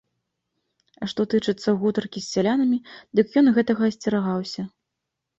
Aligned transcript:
А 1.01 1.09
што 1.11 1.21
тычыцца 1.33 1.73
гутаркі 1.83 2.19
з 2.27 2.27
сялянамі, 2.35 2.77
дык 3.19 3.27
ён 3.41 3.47
гэтага 3.59 3.83
асцерагаўся. 3.91 4.61